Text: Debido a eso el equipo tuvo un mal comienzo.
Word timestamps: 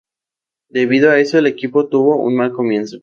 Debido 0.71 1.11
a 1.11 1.19
eso 1.19 1.37
el 1.37 1.45
equipo 1.45 1.85
tuvo 1.87 2.15
un 2.15 2.35
mal 2.35 2.51
comienzo. 2.53 2.97